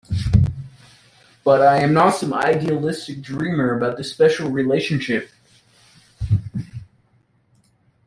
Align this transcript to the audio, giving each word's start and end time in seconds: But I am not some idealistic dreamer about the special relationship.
But 1.43 1.61
I 1.61 1.77
am 1.81 1.93
not 1.93 2.15
some 2.15 2.33
idealistic 2.33 3.21
dreamer 3.21 3.75
about 3.77 3.97
the 3.97 4.03
special 4.03 4.49
relationship. 4.49 5.29